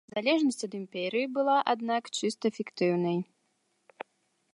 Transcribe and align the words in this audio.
Залежнасць 0.13 0.65
ад 0.67 0.71
імперыі 0.79 1.27
была, 1.35 1.57
аднак, 1.73 2.03
чыста 2.21 2.47
фіктыўнай. 2.57 3.21